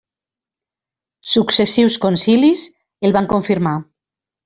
Successius 1.35 1.99
concilis 2.07 2.67
el 3.11 3.19
van 3.19 3.33
confirmar. 3.37 3.79